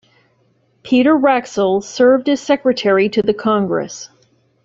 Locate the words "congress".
3.35-4.09